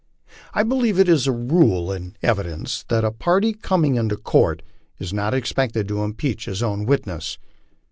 [0.55, 4.63] I believe it is a rule in evidence that a party coming into court
[4.97, 7.37] is not expected to impeach his own witnesses.